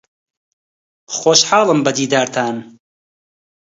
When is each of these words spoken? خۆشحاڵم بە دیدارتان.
خۆشحاڵم 1.15 1.79
بە 1.85 1.91
دیدارتان. 1.97 2.55